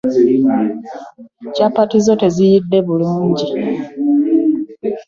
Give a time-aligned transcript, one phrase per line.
[1.53, 3.47] Kyapati zo teziyidde bulungi.